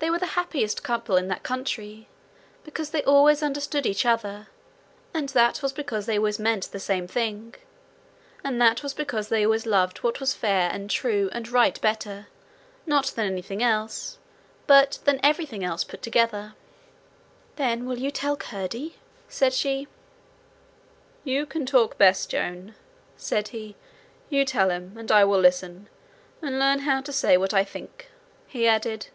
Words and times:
They 0.00 0.10
were 0.10 0.18
the 0.18 0.26
happiest 0.36 0.82
couple 0.82 1.16
in 1.16 1.28
that 1.28 1.42
country, 1.42 2.08
because 2.62 2.90
they 2.90 3.02
always 3.04 3.42
understood 3.42 3.86
each 3.86 4.04
other, 4.04 4.48
and 5.14 5.30
that 5.30 5.62
was 5.62 5.72
because 5.72 6.04
they 6.04 6.18
always 6.18 6.38
meant 6.38 6.64
the 6.72 6.78
same 6.78 7.06
thing, 7.08 7.54
and 8.44 8.60
that 8.60 8.82
was 8.82 8.92
because 8.92 9.30
they 9.30 9.46
always 9.46 9.64
loved 9.64 10.02
what 10.04 10.20
was 10.20 10.34
fair 10.34 10.68
and 10.70 10.90
true 10.90 11.30
and 11.32 11.48
right 11.48 11.80
better, 11.80 12.26
not 12.84 13.06
than 13.16 13.24
anything 13.24 13.62
else, 13.62 14.18
but 14.66 14.98
than 15.04 15.18
everything 15.22 15.64
else 15.64 15.84
put 15.84 16.02
together. 16.02 16.52
'Then 17.56 17.86
will 17.86 17.98
you 17.98 18.10
tell 18.10 18.36
Curdie?' 18.36 18.96
said 19.30 19.54
she. 19.54 19.88
'You 21.24 21.46
can 21.46 21.64
talk 21.64 21.96
best, 21.96 22.28
Joan,' 22.28 22.74
said 23.16 23.48
he. 23.48 23.74
'You 24.28 24.44
tell 24.44 24.68
him, 24.68 24.96
and 24.98 25.10
I 25.10 25.24
will 25.24 25.40
listen 25.40 25.88
and 26.42 26.58
learn 26.58 26.80
how 26.80 27.00
to 27.00 27.12
say 27.12 27.38
what 27.38 27.54
I 27.54 27.64
think,' 27.64 28.10
he 28.46 28.68
added. 28.68 29.06